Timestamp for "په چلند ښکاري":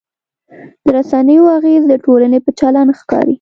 2.45-3.29